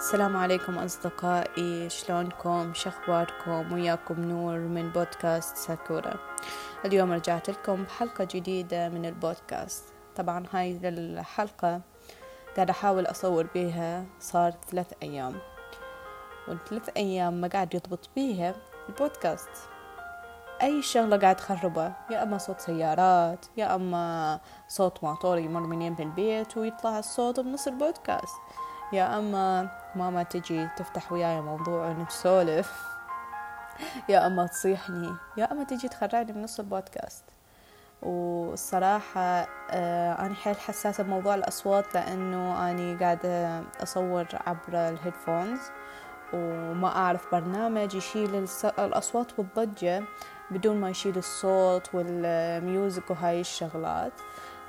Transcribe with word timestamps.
السلام 0.00 0.36
عليكم 0.36 0.78
أصدقائي 0.78 1.90
شلونكم؟ 1.90 2.74
شخباركم 2.74 3.72
وياكم 3.72 4.20
نور 4.20 4.58
من 4.58 4.90
بودكاست 4.90 5.56
ساكورا. 5.56 6.14
اليوم 6.84 7.12
رجعت 7.12 7.50
لكم 7.50 7.84
بحلقة 7.84 8.28
جديدة 8.30 8.88
من 8.88 9.04
البودكاست. 9.04 9.84
طبعا 10.16 10.44
هاي 10.52 10.78
الحلقة 10.84 11.80
قاعدة 12.56 12.70
أحاول 12.72 13.06
أصور 13.06 13.46
بيها 13.54 14.04
صار 14.20 14.54
ثلاث 14.70 14.92
أيام. 15.02 15.38
والثلاث 16.48 16.88
أيام 16.96 17.40
ما 17.40 17.48
قاعد 17.48 17.74
يضبط 17.74 18.10
بيها 18.16 18.54
البودكاست. 18.88 19.50
أي 20.62 20.82
شغلة 20.82 21.16
قاعد 21.16 21.36
تخربه 21.36 21.92
يا 22.10 22.22
أما 22.22 22.38
صوت 22.38 22.60
سيارات 22.60 23.46
يا 23.56 23.74
أما 23.74 24.40
صوت 24.68 25.04
موتور 25.04 25.38
يمر 25.38 25.60
من 25.60 25.82
يم 25.82 25.96
البيت 26.00 26.56
ويطلع 26.56 26.98
الصوت 26.98 27.40
بنص 27.40 27.66
البودكاست. 27.66 28.36
يا 28.92 29.18
أما 29.18 29.68
ماما 29.96 30.22
تجي 30.22 30.68
تفتح 30.76 31.12
وياي 31.12 31.40
موضوع 31.40 31.86
ونسولف 31.86 32.72
يا 34.08 34.26
أما 34.26 34.46
تصيحني. 34.46 35.14
يا 35.36 35.52
أما 35.52 35.64
تجي 35.64 35.88
تخرعني 35.88 36.32
بنص 36.32 36.60
البودكاست. 36.60 37.24
والصراحة 38.02 39.46
آه 39.70 40.12
أنا 40.26 40.34
حيل 40.34 40.56
حساسة 40.56 41.04
بموضوع 41.04 41.34
الأصوات 41.34 41.94
لأنه 41.94 42.70
أنا 42.70 42.98
قاعدة 43.00 43.62
أصور 43.82 44.26
عبر 44.46 44.88
ال 44.88 44.95
headphones 44.95 45.60
وما 46.32 46.88
أعرف 46.88 47.32
برنامج 47.32 47.94
يشيل 47.94 48.46
الأصوات 48.78 49.38
والضجة 49.38 50.02
بدون 50.50 50.80
ما 50.80 50.90
يشيل 50.90 51.18
الصوت 51.18 51.94
وال 51.94 52.27
music 52.27 53.10
وهاي 53.10 53.40
الشغلات. 53.40 54.12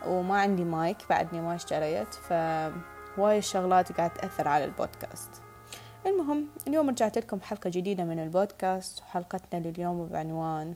وما 0.05 0.39
عندي 0.39 0.63
مايك 0.63 0.97
بعدني 1.09 1.41
ما 1.41 1.55
اشتريت 1.55 2.15
هواي 3.19 3.37
الشغلات 3.37 3.91
قاعد 3.91 4.13
تأثر 4.13 4.47
على 4.47 4.65
البودكاست. 4.65 5.41
المهم 6.05 6.47
اليوم 6.67 6.89
رجعت 6.89 7.17
لكم 7.17 7.41
حلقة 7.41 7.69
جديدة 7.69 8.03
من 8.03 8.19
البودكاست 8.19 9.01
وحلقتنا 9.01 9.59
لليوم 9.59 10.07
بعنوان 10.07 10.75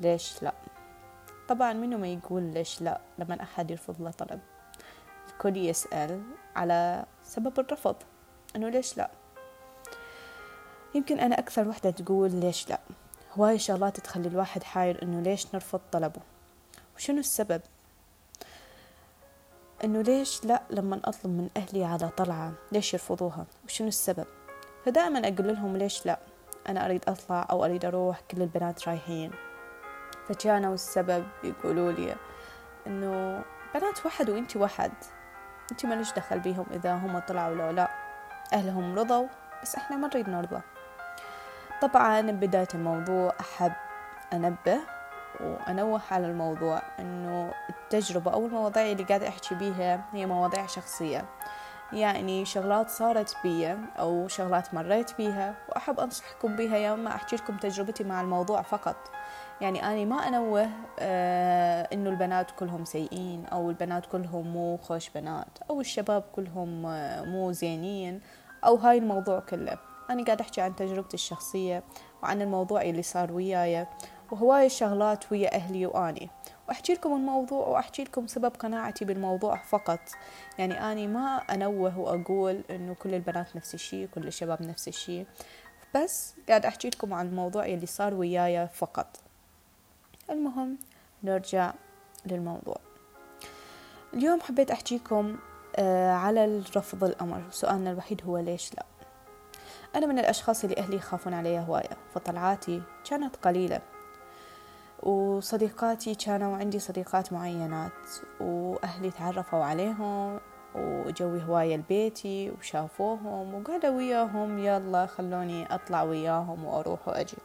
ليش 0.00 0.42
لا؟ 0.42 0.54
طبعا 1.48 1.72
منو 1.72 1.98
ما 1.98 2.08
يقول 2.08 2.42
ليش 2.42 2.82
لا 2.82 3.00
لما 3.18 3.42
أحد 3.42 3.70
يرفض 3.70 4.02
له 4.02 4.10
طلب؟ 4.10 4.40
الكل 5.28 5.56
يسأل 5.56 6.22
على 6.56 7.04
سبب 7.24 7.60
الرفض 7.60 7.96
أنه 8.56 8.68
ليش 8.68 8.96
لا؟ 8.96 9.10
يمكن 10.94 11.18
أنا 11.20 11.38
أكثر 11.38 11.68
وحدة 11.68 11.90
تقول 11.90 12.30
ليش 12.30 12.68
لا؟ 12.68 12.80
هواي 13.36 13.58
شغلات 13.58 14.00
تخلي 14.00 14.28
الواحد 14.28 14.62
حاير 14.62 15.02
أنه 15.02 15.20
ليش 15.20 15.54
نرفض 15.54 15.80
طلبه؟ 15.92 16.20
وشنو 16.96 17.18
السبب؟ 17.18 17.60
إنه 19.84 20.02
ليش 20.02 20.44
لا 20.44 20.62
لما 20.70 21.00
أطلب 21.04 21.32
من 21.32 21.48
أهلي 21.56 21.84
على 21.84 22.08
طلعة؟ 22.08 22.52
ليش 22.72 22.94
يرفضوها؟ 22.94 23.46
وشنو 23.64 23.88
السبب؟ 23.88 24.26
فدائما 24.84 25.18
أقول 25.18 25.48
لهم 25.48 25.76
ليش 25.76 26.06
لا؟ 26.06 26.18
أنا 26.68 26.86
أريد 26.86 27.04
أطلع 27.08 27.46
أو 27.50 27.64
أريد 27.64 27.84
أروح 27.84 28.20
كل 28.20 28.42
البنات 28.42 28.88
رايحين. 28.88 29.30
فكانوا 30.28 30.74
السبب 30.74 31.24
يقولوا 31.44 31.92
لي 31.92 32.16
إنه 32.86 33.42
بنات 33.74 34.06
وحد 34.06 34.30
وانتي 34.30 34.58
وحد 34.58 34.92
انتي 35.72 35.86
ماليش 35.86 36.12
دخل 36.12 36.40
بيهم 36.40 36.66
إذا 36.72 36.94
هم 36.94 37.18
طلعوا 37.18 37.54
لو 37.54 37.70
لا. 37.70 37.88
أهلهم 38.52 38.98
رضوا 38.98 39.26
بس 39.62 39.74
إحنا 39.74 39.96
ما 39.96 40.08
نريد 40.08 40.28
نرضى. 40.28 40.60
طبعا 41.82 42.20
بداية 42.20 42.68
الموضوع 42.74 43.32
أحب 43.40 43.72
أنبه 44.32 44.78
وأنوه 45.44 46.00
على 46.10 46.26
الموضوع 46.26 46.82
أنه 46.98 47.52
التجربة 47.70 48.32
أو 48.32 48.46
المواضيع 48.46 48.92
اللي 48.92 49.04
قاعدة 49.04 49.28
أحكي 49.28 49.54
بيها 49.54 50.04
هي 50.12 50.26
مواضيع 50.26 50.66
شخصية. 50.66 51.24
يعني 51.92 52.44
شغلات 52.44 52.90
صارت 52.90 53.36
بي 53.42 53.76
أو 53.98 54.28
شغلات 54.28 54.74
مريت 54.74 55.16
بيها 55.16 55.54
وأحب 55.68 56.00
أنصحكم 56.00 56.56
بيها 56.56 56.76
يا 56.76 56.94
إما 56.94 57.14
أحكي 57.14 57.36
لكم 57.36 57.56
تجربتي 57.56 58.04
مع 58.04 58.20
الموضوع 58.20 58.62
فقط. 58.62 58.96
يعني 59.60 59.84
أنا 59.84 60.04
ما 60.04 60.28
أنوه 60.28 60.68
آه 60.98 61.88
إنه 61.92 62.10
البنات 62.10 62.50
كلهم 62.50 62.84
سيئين 62.84 63.46
أو 63.46 63.70
البنات 63.70 64.06
كلهم 64.06 64.46
مو 64.52 64.76
خوش 64.76 65.10
بنات 65.10 65.58
أو 65.70 65.80
الشباب 65.80 66.22
كلهم 66.36 66.86
آه 66.86 67.22
مو 67.22 67.52
زينين 67.52 68.20
أو 68.64 68.76
هاي 68.76 68.98
الموضوع 68.98 69.40
كله. 69.40 69.78
أنا 70.10 70.24
قاعد 70.24 70.40
أحكي 70.40 70.60
عن 70.60 70.76
تجربتي 70.76 71.14
الشخصية 71.14 71.82
وعن 72.22 72.42
الموضوع 72.42 72.82
اللي 72.82 73.02
صار 73.02 73.32
وياي. 73.32 73.86
وهواي 74.30 74.66
الشغلات 74.66 75.32
ويا 75.32 75.54
أهلي 75.54 75.86
وأني. 75.86 76.30
وأحكي 76.68 76.94
لكم 76.94 77.12
الموضوع 77.12 77.66
وأحكي 77.66 78.04
لكم 78.04 78.26
سبب 78.26 78.56
قناعتي 78.56 79.04
بالموضوع 79.04 79.56
فقط. 79.56 80.00
يعني 80.58 80.92
أني 80.92 81.06
ما 81.06 81.36
أنوه 81.36 81.98
وأقول 81.98 82.62
إنه 82.70 82.94
كل 82.94 83.14
البنات 83.14 83.56
نفس 83.56 83.74
الشيء 83.74 84.08
كل 84.14 84.26
الشباب 84.26 84.62
نفس 84.62 84.88
الشيء 84.88 85.26
بس 85.94 86.34
قاعد 86.48 86.66
أحكي 86.66 86.88
لكم 86.88 87.14
عن 87.14 87.26
الموضوع 87.26 87.66
اللي 87.66 87.86
صار 87.86 88.14
وياي 88.14 88.68
فقط. 88.68 89.06
المهم 90.30 90.78
نرجع 91.24 91.72
للموضوع. 92.26 92.76
اليوم 94.14 94.40
حبيت 94.40 94.70
أحكيكم 94.70 95.36
على 96.08 96.44
الرفض 96.44 97.04
الأمر. 97.04 97.42
سؤالنا 97.50 97.90
الوحيد 97.90 98.22
هو 98.26 98.38
ليش 98.38 98.74
لا؟ 98.74 98.86
أنا 99.94 100.06
من 100.06 100.18
الأشخاص 100.18 100.64
اللي 100.64 100.76
أهلي 100.78 100.96
يخافون 100.96 101.34
علي 101.34 101.58
هواية 101.58 101.96
فطلعاتي 102.14 102.82
كانت 103.10 103.36
قليلة. 103.36 103.80
وصديقاتي 105.04 106.14
كانوا 106.14 106.56
عندي 106.56 106.78
صديقات 106.78 107.32
معينات 107.32 107.92
وأهلي 108.40 109.10
تعرفوا 109.10 109.64
عليهم 109.64 110.40
وجوي 110.74 111.42
هواية 111.42 111.76
لبيتي 111.76 112.50
وشافوهم 112.50 113.54
وقعدوا 113.54 113.96
وياهم 113.96 114.58
يلا 114.58 115.06
خلوني 115.06 115.74
أطلع 115.74 116.02
وياهم 116.02 116.64
وأروح 116.64 117.08
وأجي. 117.08 117.36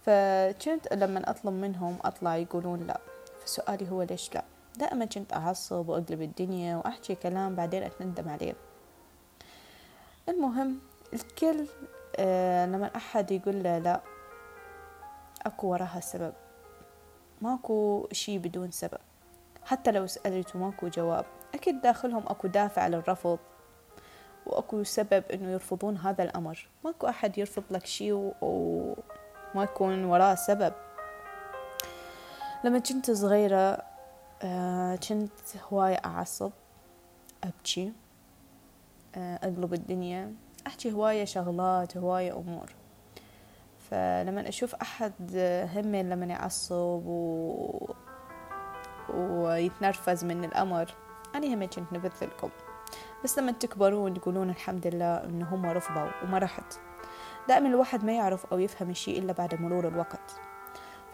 فكنت 0.00 0.92
لما 0.92 1.30
أطلب 1.30 1.52
منهم 1.52 1.98
أطلع 2.04 2.36
يقولون 2.36 2.80
لا. 2.80 3.00
فسؤالي 3.44 3.90
هو 3.90 4.02
ليش 4.02 4.34
لا؟ 4.34 4.44
دائما 4.76 5.04
كنت 5.04 5.32
أعصب 5.32 5.88
وأقلب 5.88 6.22
الدنيا 6.22 6.76
وأحكي 6.76 7.14
كلام 7.14 7.54
بعدين 7.54 7.82
أتندم 7.82 8.28
عليه. 8.28 8.54
المهم 10.28 10.78
الكل 11.12 11.66
آه 12.16 12.66
لما 12.66 12.90
أحد 12.96 13.30
يقول 13.30 13.62
له 13.62 13.78
لا 13.78 14.00
أكو 15.42 15.66
وراها 15.66 16.00
سبب. 16.00 16.32
ماكو 17.42 18.08
شي 18.12 18.38
بدون 18.38 18.70
سبب. 18.70 18.98
حتى 19.64 19.90
لو 19.90 20.06
سألت 20.06 20.56
وماكو 20.56 20.88
جواب 20.88 21.24
أكيد 21.54 21.80
داخلهم 21.80 22.24
أكو 22.28 22.48
دافع 22.48 22.86
للرفض. 22.86 23.38
وأكو 24.46 24.82
سبب 24.82 25.24
إنه 25.32 25.50
يرفضون 25.50 25.96
هذا 25.96 26.24
الأمر. 26.24 26.68
ماكو 26.84 27.06
أحد 27.06 27.38
يرفض 27.38 27.62
لك 27.70 27.86
شي 27.86 28.12
وما 28.12 28.96
يكون 29.62 30.04
وراه 30.04 30.34
سبب. 30.34 30.72
لما 32.64 32.78
كنت 32.78 33.10
صغيرة 33.10 33.82
آه 34.42 34.96
كنت 34.96 35.56
هواية 35.72 36.00
أعصب 36.04 36.50
أبكي 37.44 37.92
آه 39.14 39.36
أقلب 39.36 39.74
الدنيا 39.74 40.34
أحكي 40.66 40.92
هواية 40.92 41.24
شغلات 41.24 41.96
هواية 41.96 42.32
أمور. 42.36 42.79
فلما 43.90 44.48
أشوف 44.48 44.74
أحد 44.74 45.36
همي 45.74 46.02
لما 46.02 46.26
يعصب 46.26 47.02
و... 47.06 47.94
ويتنرفز 49.14 50.24
من 50.24 50.44
الأمر 50.44 50.94
أنا 51.34 51.54
هم 51.54 51.68
كنت 51.68 51.92
نبثلكم 51.92 52.50
بس 53.24 53.38
لما 53.38 53.52
تكبرون 53.52 54.14
تقولون 54.14 54.50
الحمد 54.50 54.86
لله 54.86 55.24
إن 55.24 55.42
هم 55.42 55.66
رفضوا 55.66 56.08
وما 56.24 56.38
رحت 56.38 56.78
دائما 57.48 57.68
الواحد 57.68 58.04
ما 58.04 58.12
يعرف 58.12 58.46
أو 58.52 58.58
يفهم 58.58 58.90
الشيء 58.90 59.18
إلا 59.18 59.32
بعد 59.32 59.60
مرور 59.60 59.88
الوقت. 59.88 60.40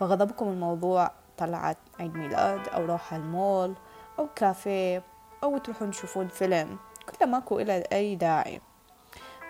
فغضبكم 0.00 0.48
الموضوع 0.48 1.10
طلعت 1.38 1.78
عيد 2.00 2.15
ميلاد 2.15 2.69
أو 2.69 2.84
روحة 2.84 3.16
المول 3.16 3.75
أو 4.19 4.28
كافيه 4.36 5.03
أو 5.42 5.59
تروحون 5.59 5.91
تشوفون 5.91 6.28
فيلم 6.28 6.78
كله 7.18 7.28
ماكو 7.28 7.60
إلى 7.60 7.84
أي 7.92 8.16
داعي. 8.16 8.60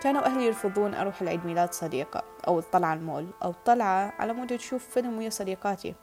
كانوا 0.01 0.25
أهلي 0.25 0.45
يرفضون 0.45 0.93
أروح 0.93 1.23
لعيد 1.23 1.45
ميلاد 1.45 1.73
صديقة 1.73 2.23
أو 2.47 2.59
الطلعة 2.59 2.93
المول 2.93 3.27
أو 3.43 3.49
الطلعة 3.49 4.13
على 4.19 4.33
مود 4.33 4.57
تشوف 4.57 4.89
فيلم 4.89 5.17
ويا 5.17 5.29
صديقاتي. 5.29 5.95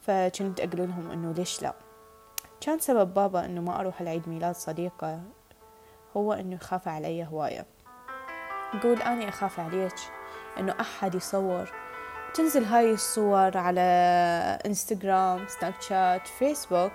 فكنت 0.00 0.60
أقول 0.60 0.76
لهم 0.76 1.10
إنه 1.10 1.32
ليش 1.32 1.62
لا؟ 1.62 1.74
كان 2.60 2.78
سبب 2.78 3.14
بابا 3.14 3.44
إنه 3.44 3.60
ما 3.60 3.80
أروح 3.80 4.02
لعيد 4.02 4.28
ميلاد 4.28 4.54
صديقة 4.54 5.20
هو 6.16 6.32
إنه 6.32 6.54
يخاف 6.54 6.88
علي 6.88 7.26
هواية. 7.26 7.66
يقول 8.74 9.02
أنا 9.02 9.28
أخاف 9.28 9.60
عليك 9.60 9.94
إنه 10.58 10.74
أحد 10.80 11.14
يصور. 11.14 11.72
تنزل 12.34 12.64
هاي 12.64 12.92
الصور 12.92 13.58
على 13.58 13.80
إنستغرام 14.66 15.46
سناب 15.48 15.74
شات 15.80 16.26
فيسبوك 16.26 16.92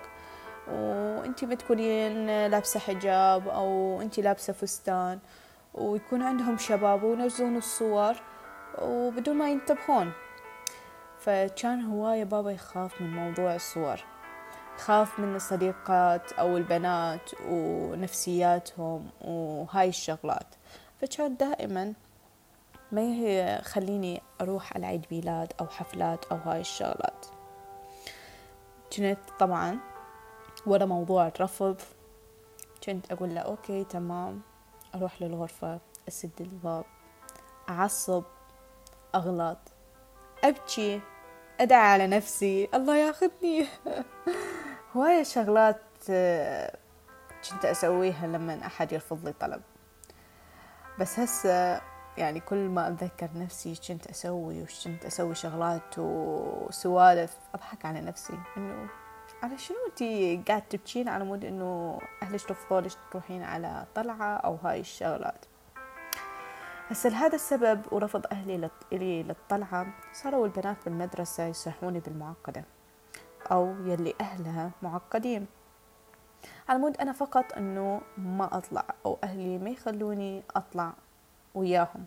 وإنتي 0.67 1.45
بتكونين 1.45 2.47
لابسة 2.47 2.79
حجاب 2.79 3.47
أو 3.47 4.01
إنتي 4.01 4.21
لابسة 4.21 4.53
فستان. 4.53 5.19
ويكون 5.73 6.21
عندهم 6.23 6.57
شباب 6.57 7.03
وينزلون 7.03 7.57
الصور 7.57 8.15
وبدون 8.81 9.35
ما 9.35 9.49
ينتبهون. 9.49 10.11
فكان 11.19 11.81
هواية 11.81 12.23
بابا 12.23 12.51
يخاف 12.51 13.01
من 13.01 13.15
موضوع 13.15 13.55
الصور 13.55 14.03
خاف 14.77 15.19
من 15.19 15.35
الصديقات 15.35 16.33
أو 16.33 16.57
البنات 16.57 17.31
ونفسياتهم 17.49 19.09
وهاي 19.21 19.89
الشغلات. 19.89 20.55
فكان 21.01 21.37
دائما 21.37 21.93
ما 22.91 23.01
يخليني 23.01 24.21
أروح 24.41 24.73
على 24.73 24.85
عيد 24.85 25.05
ميلاد 25.11 25.53
أو 25.59 25.67
حفلات 25.67 26.25
أو 26.25 26.37
هاي 26.37 26.61
الشغلات. 26.61 27.25
كنت 28.97 29.19
طبعا 29.39 29.79
ورا 30.65 30.85
موضوع 30.85 31.27
الرفض 31.27 31.81
كنت 32.85 33.11
أقول 33.11 33.35
له 33.35 33.41
أوكي 33.41 33.83
تمام. 33.83 34.41
أروح 34.95 35.21
للغرفة 35.21 35.79
أسد 36.07 36.31
الباب 36.39 36.85
أعصب 37.69 38.23
أغلط 39.15 39.57
أبكي 40.43 41.01
أدعي 41.59 41.87
على 41.87 42.07
نفسي 42.07 42.69
الله 42.73 42.97
ياخذني. 42.97 43.67
هواية 44.95 45.23
شغلات 45.23 45.81
آه، 46.09 46.77
كنت 47.49 47.65
أسويها 47.65 48.27
لما 48.27 48.65
أحد 48.65 48.91
يرفض 48.91 49.25
لي 49.25 49.33
طلب. 49.33 49.61
بس 50.99 51.19
هسه 51.19 51.81
يعني 52.17 52.39
كل 52.39 52.69
ما 52.69 52.87
أتذكر 52.87 53.29
نفسي 53.35 53.75
كنت 53.87 54.07
أسوي 54.07 54.61
وش 54.61 54.87
كنت 54.87 55.05
أسوي 55.05 55.35
شغلات 55.35 55.95
وسوالف 55.97 57.37
أضحك 57.55 57.85
على 57.85 58.01
نفسي 58.01 58.33
إنه 58.57 58.87
على 59.43 59.57
شنو 59.57 59.77
انتي 59.89 60.43
قاعد 60.47 60.61
تبكين 60.61 61.09
على 61.09 61.23
مود 61.23 61.45
إنه 61.45 61.99
أهلك 62.23 62.51
رفضولك 62.51 62.91
تروحين 63.11 63.43
على 63.43 63.85
طلعة 63.95 64.35
أو 64.35 64.55
هاي 64.55 64.79
الشغلات؟ 64.79 65.45
هسه 66.89 67.09
لهذا 67.09 67.35
السبب 67.35 67.81
ورفض 67.91 68.25
أهلي 68.31 68.69
إلي 68.93 69.23
للطلعة 69.23 69.87
صاروا 70.13 70.45
البنات 70.45 70.77
بالمدرسة 70.85 71.43
يصيحوني 71.43 71.99
بالمعقدة 71.99 72.65
أو 73.51 73.75
يلي 73.85 74.13
أهلها 74.21 74.71
معقدين. 74.81 75.47
على 76.69 76.79
مود 76.79 76.97
أنا 76.97 77.11
فقط 77.11 77.53
أنه 77.57 78.01
ما 78.17 78.57
أطلع 78.57 78.85
أو 79.05 79.17
أهلي 79.23 79.57
ما 79.57 79.69
يخلوني 79.69 80.43
أطلع 80.55 80.93
وياهم. 81.55 82.05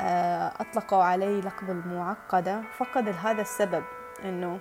آه، 0.00 0.52
أطلقوا 0.60 1.02
علي 1.02 1.40
لقب 1.40 1.70
المعقدة 1.70 2.62
فقط 2.78 3.02
لهذا 3.02 3.42
السبب 3.42 3.84
أنه 4.24 4.60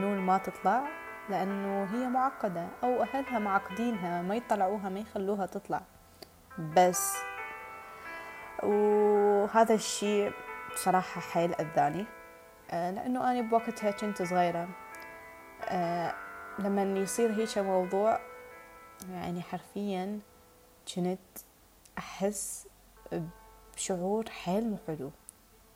نور 0.00 0.16
ما 0.18 0.38
تطلع 0.38 0.84
لأنه 1.30 1.84
هي 1.84 2.08
معقدة 2.08 2.68
أو 2.82 3.02
أهلها 3.02 3.38
معقدينها 3.38 4.22
ما 4.22 4.34
يطلعوها 4.34 4.88
ما 4.88 5.00
يخلوها 5.00 5.46
تطلع. 5.46 5.82
بس 6.76 7.16
وهذا 8.62 9.74
الشيء 9.74 10.32
بصراحة 10.74 11.20
حيل 11.20 11.54
أذاني 11.54 12.06
آه، 12.70 12.90
لأنه 12.90 13.30
أنا 13.30 13.40
بوقتها 13.40 13.90
كنت 13.90 14.22
صغيرة. 14.22 14.68
لما 16.58 16.82
يصير 16.82 17.32
هيك 17.32 17.58
موضوع 17.58 18.20
يعني 19.10 19.42
حرفيا 19.42 20.20
كنت 20.94 21.18
أحس 21.98 22.68
بشعور 23.76 24.30
حيل 24.30 24.70
مو 24.70 24.76
حلو 24.86 25.10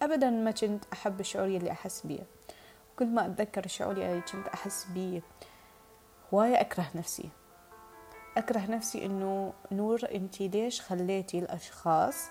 أبدا 0.03 0.31
ما 0.31 0.51
كنت 0.51 0.85
أحب 0.93 1.21
الشعور 1.21 1.47
اللي 1.47 1.71
أحس 1.71 2.07
بيه. 2.07 2.38
كل 2.99 3.07
ما 3.07 3.27
أتذكر 3.27 3.65
الشعور 3.65 3.93
اللي 3.93 4.21
كنت 4.33 4.49
أحس 4.49 4.85
بيه 4.85 5.23
هواية 6.35 6.61
أكره 6.61 6.87
نفسي. 6.95 7.31
أكره 8.37 8.67
نفسي 8.71 9.07
إنه 9.07 9.53
نور 9.73 10.01
أنتي 10.15 10.49
ليش 10.49 10.81
خليتي 10.81 11.39
الأشخاص 11.39 12.29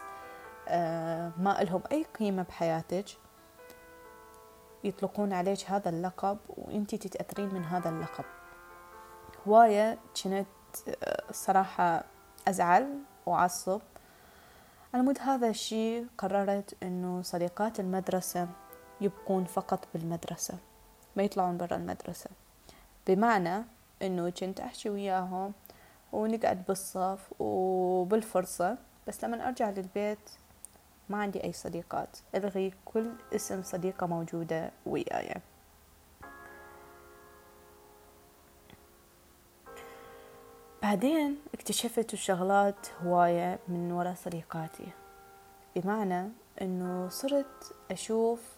آه 0.67 1.31
ما 1.37 1.57
لهم 1.61 1.81
أي 1.91 2.03
قيمة 2.03 2.43
بحياتك 2.43 3.05
يطلقون 4.83 5.33
عليك 5.33 5.69
هذا 5.71 5.89
اللقب 5.89 6.37
وانتي 6.47 6.97
تتأثرين 6.97 7.53
من 7.53 7.63
هذا 7.63 7.89
اللقب. 7.89 8.25
هواية 9.47 9.99
كنت 10.23 10.47
آه، 11.03 11.31
صراحة 11.31 12.03
أزعل 12.47 12.99
وأعصب. 13.25 13.81
على 14.93 15.03
مود 15.03 15.19
هذا 15.19 15.49
الشيء 15.49 16.07
قررت 16.17 16.83
أنه 16.83 17.21
صديقات 17.21 17.79
المدرسة 17.79 18.47
يبقون 19.01 19.45
فقط 19.45 19.87
بالمدرسة 19.93 20.57
ما 21.15 21.23
يطلعون 21.23 21.57
برا 21.57 21.75
المدرسة. 21.75 22.29
بمعنى 23.07 23.63
أنه 24.01 24.29
كنت 24.29 24.59
أحكي 24.59 24.89
وياهم 24.89 25.53
ونقعد 26.13 26.63
بالصف 26.67 27.33
وبالفرصة 27.39 28.77
بس 29.07 29.23
لما 29.23 29.47
أرجع 29.47 29.69
للبيت 29.69 30.29
ما 31.09 31.17
عندي 31.17 31.43
أي 31.43 31.53
صديقات. 31.53 32.17
ألغي 32.35 32.73
كل 32.85 33.11
اسم 33.35 33.63
صديقة 33.63 34.07
موجودة 34.07 34.71
وياي. 34.85 35.41
بعدين 40.81 41.37
اكتشفت 41.53 42.13
الشغلات 42.13 42.87
هواية 43.03 43.59
من 43.67 43.91
وراء 43.91 44.13
صديقاتي. 44.13 44.87
بمعنى 45.75 46.29
إنه 46.61 47.09
صرت 47.09 47.75
أشوف 47.91 48.57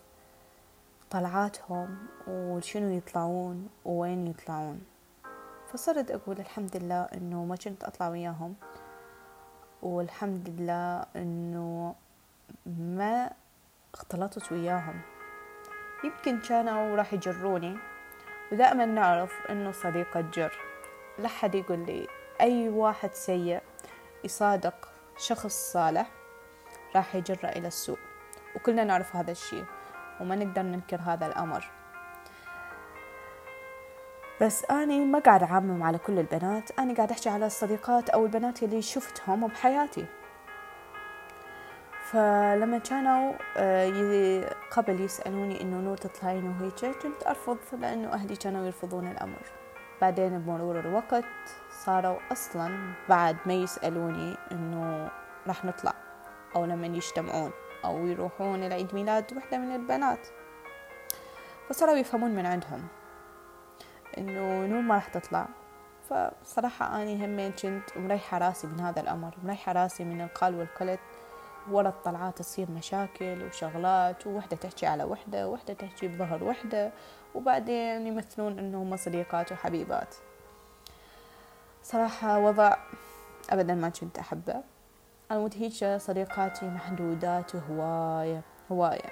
طلعاتهم 1.11 1.97
وشنو 2.27 2.89
يطلعون 2.89 3.69
ووين 3.85 4.27
يطلعون. 4.27 4.83
فصرت 5.73 6.11
أقول 6.11 6.39
الحمد 6.39 6.77
لله 6.77 7.01
إنه 7.01 7.45
ما 7.45 7.55
كنت 7.55 7.83
أطلع 7.83 8.09
وياهم 8.09 8.55
والحمد 9.81 10.49
لله 10.49 11.05
إنه 11.15 11.95
ما 12.65 13.31
اختلطت 13.93 14.51
وياهم. 14.51 15.01
يمكن 16.03 16.39
كانوا 16.39 16.95
راح 16.95 17.13
يجروني 17.13 17.77
ودائما 18.51 18.85
نعرف 18.85 19.33
إنه 19.49 19.71
صديقة 19.71 20.21
جر 20.21 20.53
لا 21.19 21.27
حد 21.27 21.55
يقول 21.55 21.85
لي 21.85 22.07
أي 22.41 22.69
واحد 22.69 23.13
سيء 23.13 23.61
يصادق 24.23 24.89
شخص 25.17 25.71
صالح 25.71 26.11
راح 26.95 27.15
يجره 27.15 27.49
إلى 27.49 27.67
السوء 27.67 27.99
وكلنا 28.55 28.83
نعرف 28.83 29.15
هذا 29.15 29.31
الشيء. 29.31 29.65
وما 30.21 30.35
نقدر 30.35 30.61
ننكر 30.61 30.99
هذا 31.01 31.27
الأمر. 31.27 31.65
بس 34.41 34.65
أني 34.71 35.05
ما 35.05 35.19
قاعد 35.19 35.43
أعمم 35.43 35.83
على 35.83 35.97
كل 35.97 36.19
البنات 36.19 36.79
أنا 36.79 36.93
قاعد 36.93 37.11
أحكي 37.11 37.29
على 37.29 37.45
الصديقات 37.45 38.09
أو 38.09 38.25
البنات 38.25 38.63
اللي 38.63 38.81
شفتهم 38.81 39.47
بحياتي. 39.47 40.05
فلما 42.03 42.77
كانوا 42.77 43.33
آه، 43.57 44.55
قبل 44.71 45.01
يسألوني 45.01 45.61
إنه 45.61 45.77
نور 45.77 45.97
تطلعين 45.97 46.47
وهيك 46.47 46.97
كنت 47.01 47.27
أرفض 47.27 47.57
لأنه 47.79 48.13
أهلي 48.13 48.35
كانوا 48.35 48.65
يرفضون 48.65 49.07
الأمر. 49.07 49.41
بعدين 50.01 50.39
بمرور 50.39 50.79
الوقت 50.79 51.25
صاروا 51.69 52.19
أصلا 52.31 52.93
بعد 53.09 53.37
ما 53.45 53.53
يسألوني 53.53 54.35
إنه 54.51 55.09
راح 55.47 55.65
نطلع 55.65 55.93
أو 56.55 56.65
لما 56.65 56.87
يجتمعون. 56.87 57.51
أو 57.85 58.07
يروحون 58.07 58.63
لعيد 58.63 58.95
ميلاد 58.95 59.37
وحدة 59.37 59.57
من 59.57 59.75
البنات. 59.75 60.27
فصاروا 61.69 61.95
يفهمون 61.95 62.31
من 62.31 62.45
عندهم 62.45 62.87
إنه 64.17 64.65
نور 64.65 64.81
ما 64.81 64.95
راح 64.95 65.07
تطلع. 65.07 65.47
فصراحة 66.09 67.01
أني 67.01 67.25
همين 67.25 67.51
كنت 67.51 67.97
مريحة 67.97 68.37
راسي 68.37 68.67
من 68.67 68.79
هذا 68.79 69.01
الأمر 69.01 69.33
مريحة 69.43 69.71
راسي 69.71 70.03
من 70.03 70.21
القال 70.21 70.55
والقلت 70.55 70.99
ورا 71.71 71.89
الطلعات 71.89 72.37
تصير 72.37 72.71
مشاكل 72.71 73.43
وشغلات 73.43 74.27
ووحدة 74.27 74.57
تحكي 74.57 74.85
على 74.85 75.03
وحدة 75.03 75.47
ووحدة 75.47 75.73
تحكي 75.73 76.07
بظهر 76.07 76.43
وحدة. 76.43 76.91
وبعدين 77.35 78.07
يمثلون 78.07 78.59
إنهم 78.59 78.97
صديقات 78.97 79.51
وحبيبات. 79.51 80.15
صراحة 81.83 82.39
وضع 82.39 82.75
ابدا 83.49 83.75
ما 83.75 83.89
كنت 83.89 84.17
أحبه. 84.17 84.63
لمود 85.31 85.55
هيك 85.57 85.97
صديقاتي 86.01 86.65
محدودات 86.65 87.55
هواية 87.55 88.41
هواية. 88.71 89.09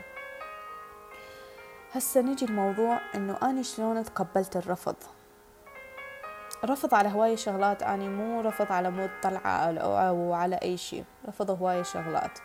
هسه 1.91 2.21
نجي 2.21 2.45
الموضوع 2.45 2.99
إنه 3.15 3.37
أني 3.43 3.63
شلون 3.63 4.03
تقبلت 4.03 4.57
الرفض. 4.57 4.95
رفض 6.65 6.95
على 6.95 7.09
هواية 7.09 7.35
شغلات 7.35 7.83
أني 7.83 8.09
مو 8.09 8.41
رفض 8.41 8.71
على 8.71 8.89
مود 8.89 9.09
طلعة 9.23 9.77
أو 9.77 10.33
على 10.33 10.55
أي 10.55 10.77
شيء 10.77 11.03
رفض 11.27 11.51
هواية 11.51 11.83
شغلات. 11.83 12.39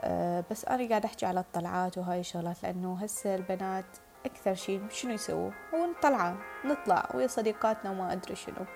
أه 0.00 0.44
بس 0.50 0.64
أنا 0.64 0.88
قاعدة 0.88 1.06
أحكي 1.06 1.26
على 1.26 1.40
الطلعات 1.40 1.98
وهاي 1.98 2.20
الشغلات 2.20 2.62
لأنه 2.62 2.98
هسه 3.02 3.34
البنات 3.34 3.96
أكثر 4.26 4.54
شيء 4.54 4.88
شنو 4.90 5.12
يسووا؟ 5.12 5.50
هو 5.74 5.88
طلعة 6.02 6.36
نطلع 6.64 7.08
ويا 7.14 7.26
صديقاتنا 7.26 7.90
وما 7.90 8.12
أدري 8.12 8.34
شنو. 8.34 8.66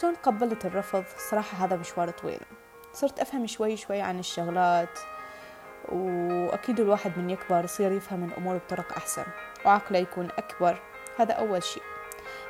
شلون 0.00 0.14
تقبلت 0.22 0.64
الرفض؟ 0.66 1.04
صراحة 1.30 1.64
هذا 1.64 1.76
مشوار 1.76 2.10
طويل. 2.10 2.40
صرت 2.96 3.20
أفهم 3.20 3.46
شوي 3.46 3.76
شوي 3.76 4.00
عن 4.00 4.18
الشغلات 4.18 4.98
وأكيد 5.88 6.80
الواحد 6.80 7.18
من 7.18 7.30
يكبر 7.30 7.64
يصير 7.64 7.92
يفهم 7.92 8.24
الأمور 8.24 8.56
بطرق 8.56 8.92
أحسن 8.96 9.24
وعقله 9.64 9.98
يكون 9.98 10.28
أكبر. 10.38 10.78
هذا 11.18 11.32
أول 11.32 11.62
شيء. 11.62 11.82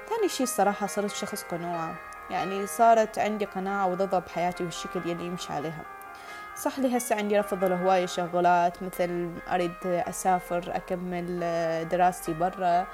ثاني 0.08 0.28
شيء 0.28 0.42
الصراحة 0.42 0.86
صرت 0.86 1.10
شخص 1.10 1.44
قنوعة 1.44 1.94
يعني 2.30 2.66
صارت 2.66 3.18
عندي 3.18 3.44
قناعة 3.44 3.86
وضضة 3.86 4.18
بحياتي 4.18 4.64
والشكل 4.64 5.10
يلي 5.10 5.26
يمشي 5.26 5.52
عليها. 5.52 5.82
صح 6.56 6.78
لي 6.78 6.96
هسه 6.96 7.16
عندي 7.16 7.38
رفض 7.38 7.64
لهواية 7.64 8.06
شغلات 8.06 8.82
مثل 8.82 9.30
أريد 9.48 9.86
أسافر 9.86 10.76
أكمل 10.76 11.40
دراستي 11.88 12.32
برا 12.32 12.86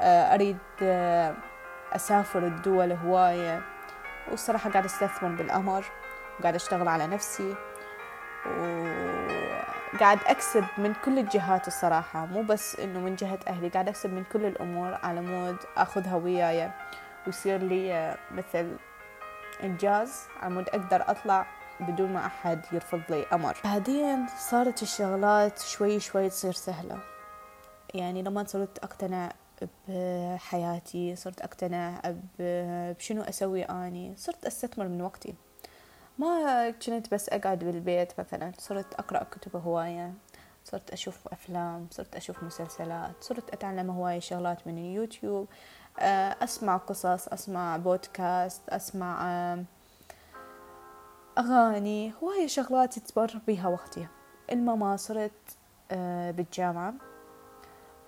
آه، 0.00 0.34
أريد 0.34 0.58
آه، 0.82 1.34
أسافر 1.92 2.46
الدول 2.46 2.92
هواية 2.92 3.62
والصراحة 4.30 4.70
قاعدة 4.70 4.86
أستثمر 4.86 5.28
بالأمر. 5.28 5.84
وقاعدة 6.40 6.56
أشتغل 6.56 6.88
على 6.88 7.06
نفسي. 7.06 7.54
وقاعد 9.94 10.18
أكسب 10.26 10.64
من 10.78 10.94
كل 11.04 11.18
الجهات 11.18 11.66
الصراحة 11.66 12.26
مو 12.26 12.42
بس 12.42 12.80
إنه 12.80 13.00
من 13.00 13.14
جهة 13.14 13.38
أهلي 13.48 13.68
قاعد 13.68 13.88
أكسب 13.88 14.12
من 14.12 14.24
كل 14.24 14.46
الأمور 14.46 14.98
على 15.02 15.20
مود 15.20 15.56
أخذها 15.76 16.16
وياي 16.16 16.70
ويصير 17.26 17.62
لي 17.62 18.16
مثل 18.30 18.76
إنجاز 19.62 20.22
على 20.40 20.54
مود 20.54 20.68
أقدر 20.68 21.10
أطلع 21.10 21.46
بدون 21.80 22.12
ما 22.12 22.26
أحد 22.26 22.60
يرفض 22.72 23.00
لي 23.08 23.26
أمر. 23.32 23.56
بعدين 23.64 24.26
صارت 24.38 24.82
الشغلات 24.82 25.58
شوي 25.58 26.00
شوي 26.00 26.28
تصير 26.28 26.52
سهلة. 26.52 26.98
يعني 27.94 28.22
لما 28.22 28.44
صرت 28.44 28.78
أقتنع 28.78 29.32
بحياتي 29.88 31.16
صرت 31.16 31.40
أقتنع 31.40 32.00
بشنو 32.38 33.22
أسوي 33.22 33.62
أني 33.62 34.14
صرت 34.16 34.44
أستثمر 34.44 34.88
من 34.88 35.02
وقتي. 35.02 35.34
ما 36.18 36.70
كنت 36.70 37.14
بس 37.14 37.28
أقعد 37.28 37.58
بالبيت 37.58 38.20
مثلا 38.20 38.52
صرت 38.58 38.94
أقرأ 38.94 39.24
كتب 39.24 39.56
هواية 39.56 40.14
صرت 40.64 40.90
أشوف 40.90 41.28
أفلام 41.28 41.86
صرت 41.90 42.16
أشوف 42.16 42.42
مسلسلات 42.42 43.14
صرت 43.20 43.50
أتعلم 43.50 43.90
هواية 43.90 44.18
شغلات 44.18 44.66
من 44.66 44.78
اليوتيوب 44.78 45.48
آه، 45.98 46.36
أسمع 46.42 46.76
قصص 46.76 47.28
أسمع 47.28 47.76
بودكاست 47.76 48.68
أسمع 48.68 49.24
أغاني 51.38 52.12
هواية 52.22 52.46
شغلات 52.46 52.98
تبر 52.98 53.40
بيها 53.46 53.68
وقتي. 53.68 54.06
الماما 54.52 54.96
صرت 54.96 55.32
آه، 55.90 56.30
بالجامعة 56.30 56.94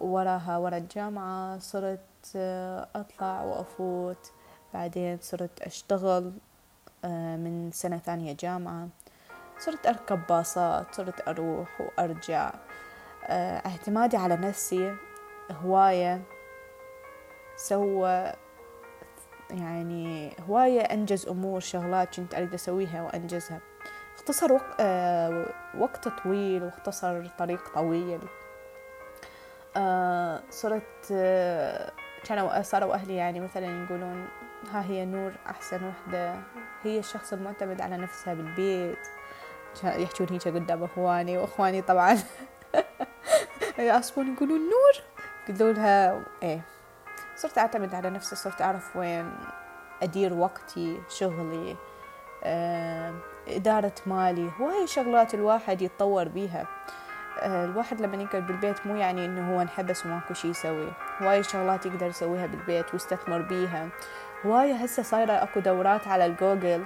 وراها 0.01 0.57
ورا 0.59 0.77
الجامعة 0.77 1.59
صرت 1.59 2.01
آه، 2.37 2.89
أطلع 2.95 3.43
وأفوت 3.43 4.33
بعدين 4.75 5.19
صرت 5.23 5.61
أشتغل. 5.63 6.33
من 7.05 7.71
سنة 7.73 7.99
ثانية 7.99 8.37
جامعة. 8.41 8.89
صرت 9.59 9.87
أركب 9.87 10.27
باصات 10.29 10.95
صرت 10.95 11.29
أروح 11.29 11.81
وأرجع. 11.81 12.53
اعتمادي 13.67 14.17
على 14.17 14.37
نفسي 14.37 14.95
هواية 15.51 16.23
سوى 17.57 18.33
يعني 19.51 20.37
هواية 20.49 20.81
أنجز 20.81 21.29
أمور 21.29 21.61
شغلات 21.61 22.17
كنت 22.17 22.35
أريد 22.35 22.55
أسويها 22.55 23.03
وأنجزها. 23.03 23.61
اختصر 24.17 24.53
وق... 24.53 24.63
آه 24.81 25.47
وقت 25.79 26.09
طويل 26.09 26.63
واختصر 26.63 27.27
طريق 27.39 27.75
طويل. 27.75 28.21
آه 29.77 30.43
صرت 30.51 31.13
آه 31.13 31.93
كانوا 32.25 32.63
صاروا 32.63 32.95
أهلي 32.95 33.17
يعني 33.17 33.41
مثلا 33.41 33.85
يقولون 33.85 34.29
ها 34.73 34.83
هي 34.83 35.05
نور 35.05 35.33
أحسن 35.47 35.89
وحدة. 35.89 36.35
هي 36.83 36.99
الشخص 36.99 37.33
المعتمد 37.33 37.81
على 37.81 37.97
نفسها 37.97 38.35
بالبيت. 38.35 38.99
يحجون 39.85 40.29
هيك 40.31 40.49
قدام 40.49 40.85
إخواني 40.85 41.39
وإخواني 41.39 41.83
طبعا. 41.83 42.19
يعصبون 43.79 44.35
يقولون 44.35 44.61
نور؟ 44.61 45.05
قلت 45.49 45.63
لها 45.63 46.25
إيه. 46.43 46.61
صرت 47.37 47.59
أعتمد 47.59 47.95
على 47.95 48.11
نفسي 48.11 48.37
صرت 48.37 48.63
أعرف 48.63 48.97
وين 48.97 49.33
أدير 50.03 50.35
وقتي 50.35 51.01
شغلي 51.09 51.77
إدارة 53.49 53.95
مالي. 54.07 54.51
هواي 54.61 54.87
شغلات 54.87 55.35
الواحد 55.35 55.83
يتطور 55.83 56.29
بيها. 56.29 56.67
آه، 57.41 57.65
الواحد 57.65 58.01
لما 58.01 58.23
يقعد 58.23 58.47
بالبيت 58.47 58.87
مو 58.87 58.97
يعني 58.97 59.25
إنه 59.25 59.55
هو 59.55 59.63
انحبس 59.63 60.07
وماكو 60.07 60.35
شي 60.35 60.49
يسوي. 60.49 60.89
هواي 61.21 61.43
شغلات 61.43 61.87
يقدر 61.87 62.07
يسويها 62.07 62.47
بالبيت 62.47 62.93
ويستثمر 62.93 63.43
بيها. 63.43 63.89
هواي 64.47 64.73
هسه 64.73 65.03
صايرة 65.03 65.33
اكو 65.33 65.61
دورات 65.61 66.09
على 66.09 66.27
الجوجل 66.27 66.85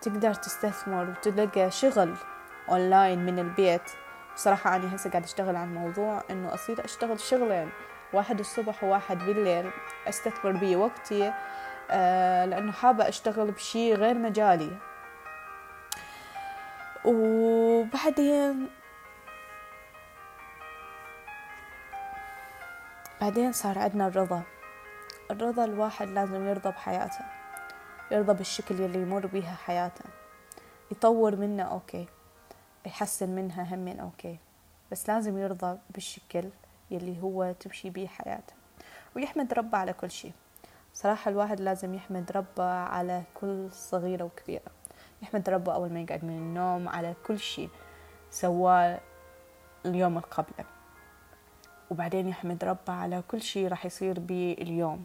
تقدر 0.00 0.34
تستثمر 0.34 1.10
وتلقى 1.10 1.70
شغل 1.70 2.14
اونلاين 2.68 3.26
من 3.26 3.38
البيت. 3.38 3.90
بصراحة 4.34 4.76
أنا 4.76 4.94
هسه 4.94 5.10
قاعد 5.10 5.24
أشتغل 5.24 5.56
على 5.56 5.64
الموضوع 5.64 6.22
إنه 6.30 6.54
أصير 6.54 6.84
أشتغل 6.84 7.20
شغلين 7.20 7.70
واحد 8.12 8.40
الصبح 8.40 8.84
وواحد 8.84 9.18
بالليل 9.18 9.70
أستثمر 10.08 10.52
بيه 10.52 10.76
وقتي 10.76 11.32
آه 11.90 12.44
لأنه 12.44 12.72
حابة 12.72 13.08
أشتغل 13.08 13.50
بشي 13.50 13.94
غير 13.94 14.18
مجالي. 14.18 14.70
وبعدين 17.04 18.68
بعدين 23.20 23.52
صار 23.52 23.78
عندنا 23.78 24.06
الرضا. 24.06 24.42
الرضا 25.30 25.64
الواحد 25.64 26.08
لازم 26.08 26.48
يرضى 26.48 26.70
بحياته 26.70 27.24
يرضى 28.10 28.34
بالشكل 28.34 28.80
يلي 28.80 29.02
يمر 29.02 29.26
بيها 29.26 29.54
حياته. 29.54 30.04
يطور 30.92 31.36
منها 31.36 31.64
okay 31.64 32.06
يحسن 32.86 33.28
منها 33.28 33.74
همين 33.74 34.00
okay 34.00 34.38
بس 34.92 35.08
لازم 35.08 35.38
يرضى 35.38 35.78
بالشكل 35.90 36.44
يلي 36.90 37.22
هو 37.22 37.54
تمشي 37.60 37.90
بيه 37.90 38.06
حياته. 38.06 38.54
ويحمد 39.16 39.54
ربه 39.54 39.78
على 39.78 39.92
كل 39.92 40.10
شيء 40.10 40.32
صراحة 40.94 41.30
الواحد 41.30 41.60
لازم 41.60 41.94
يحمد 41.94 42.32
ربه 42.32 42.70
على 42.72 43.22
كل 43.34 43.68
صغيرة 43.72 44.24
وكبيرة 44.24 44.72
يحمد 45.22 45.50
ربه 45.50 45.74
أول 45.74 45.92
ما 45.92 46.00
يقعد 46.00 46.24
من 46.24 46.36
النوم 46.38 46.88
على 46.88 47.14
كل 47.26 47.38
شيء 47.38 47.70
سواه 48.30 49.00
اليوم 49.86 50.16
اللي 50.16 50.26
قبله 50.30 50.64
وبعدين 51.90 52.28
يحمد 52.28 52.64
ربه 52.64 52.92
على 52.92 53.22
كل 53.28 53.42
شيء 53.42 53.68
راح 53.68 53.86
يصير 53.86 54.20
بيه 54.20 54.54
اليوم. 54.54 55.04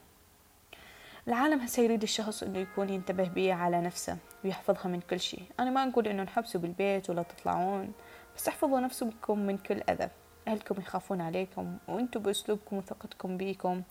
العالم 1.30 1.60
هسه 1.60 1.84
يريد 1.84 2.04
الشخص 2.04 2.44
إنه 2.44 2.60
يكون 2.60 2.90
ينتبه 2.90 3.28
بيه 3.28 3.54
على 3.54 3.82
نفسه 3.82 4.18
ويحفظها 4.44 4.88
من 4.88 5.02
كل 5.02 5.20
شيء. 5.20 5.44
أنا 5.60 5.70
ما 5.70 5.86
نقول 5.86 6.08
إنه 6.08 6.24
نحبسوا 6.24 6.62
بالبيت 6.62 7.10
ولا 7.10 7.24
تطلعون 7.24 7.92
بس 8.36 8.48
احفظوا 8.48 8.80
نفسكم 8.80 9.40
من 9.40 9.58
كل 9.58 9.82
أذى. 9.90 10.10
أهلكم 10.48 10.82
يخافون 10.82 11.22
عليكم 11.22 11.78
وأنتوا 11.88 12.22
بأسلوبكم 12.22 12.78
وثقتكم 12.78 13.38
بيكم. 13.38 13.82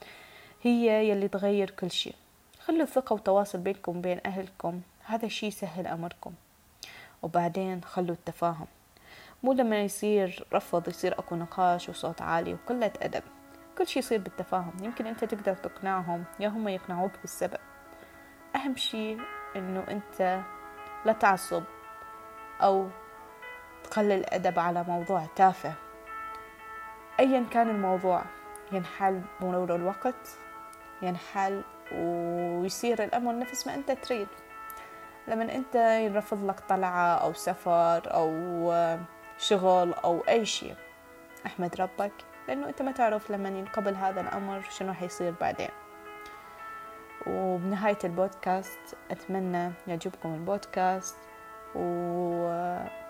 هي 0.62 1.08
يلي 1.10 1.28
تغير 1.28 1.70
كل 1.70 1.90
شيء. 1.90 2.14
خلوا 2.60 2.82
الثقة 2.82 3.12
والتواصل 3.12 3.58
بينكم 3.58 3.98
وبين 3.98 4.20
أهلكم. 4.26 4.80
هذا 5.04 5.26
الشي 5.26 5.46
يسهل 5.46 5.86
أمركم. 5.86 6.32
وبعدين 7.22 7.84
خلوا 7.84 8.14
التفاهم. 8.14 8.66
مو 9.42 9.52
لما 9.52 9.82
يصير 9.82 10.44
رفض 10.52 10.88
يصير 10.88 11.18
أكو 11.18 11.36
نقاش 11.36 11.88
وصوت 11.88 12.22
عالي 12.22 12.54
وقلة 12.54 12.92
أدب. 13.02 13.22
كل 13.78 13.86
شي 13.86 13.98
يصير 13.98 14.18
بالتفاهم 14.18 14.72
يمكن 14.82 15.06
أنت 15.06 15.24
تقدر 15.24 15.54
تقنعهم 15.54 16.24
يا 16.40 16.48
هم 16.48 16.68
يقنعوك 16.68 17.12
بالسبب. 17.20 17.58
أهم 18.56 18.76
شي 18.76 19.16
إنه 19.56 19.84
أنت 19.90 20.40
لا 21.04 21.12
تعصب 21.12 21.62
أو 22.62 22.88
تقلل 23.84 24.24
أدب 24.24 24.58
على 24.58 24.84
موضوع 24.84 25.26
تافه. 25.36 25.74
أيا 27.20 27.46
كان 27.50 27.70
الموضوع 27.70 28.24
ينحل 28.72 29.22
بمرور 29.40 29.74
الوقت 29.74 30.38
ينحل 31.02 31.62
ويصير 31.92 33.04
الأمر 33.04 33.38
نفس 33.38 33.66
ما 33.66 33.74
أنت 33.74 33.90
تريد. 33.90 34.28
لما 35.28 35.54
أنت 35.54 35.74
يرفض 35.74 36.44
لك 36.44 36.60
طلعة 36.60 37.14
أو 37.14 37.32
سفر 37.32 38.14
أو 38.14 38.72
شغل 39.38 39.92
أو 39.92 40.20
أي 40.28 40.46
شيء 40.46 40.74
أحمد 41.46 41.80
ربك 41.80 42.12
لأنه 42.48 42.68
أنت 42.68 42.82
ما 42.82 42.92
تعرف 42.92 43.30
لما 43.30 43.48
ينقبل 43.48 43.94
هذا 43.94 44.20
الأمر 44.20 44.60
شنو 44.60 44.92
حيصير 44.92 45.34
بعدين. 45.40 45.68
وبنهاية 47.26 47.98
البودكاست 48.04 48.96
أتمنى 49.10 49.72
يعجبكم 49.86 50.34
البودكاست 50.34 51.16
ودائما 51.74 53.08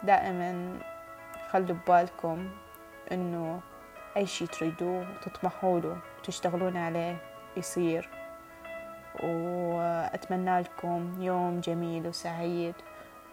خلوا 1.49 1.77
ببالكم 1.77 2.51
إنه 3.13 3.61
أي 4.17 4.27
شي 4.27 4.47
تريدوه 4.47 5.07
وتطمحوا 5.11 5.81
له 5.81 5.99
وتشتغلون 6.19 6.77
عليه 6.77 7.17
يصير. 7.57 8.09
وأتمنى 9.23 10.61
لكم 10.61 11.23
يوم 11.23 11.61
جميل 11.61 12.07
وسعيد. 12.07 12.75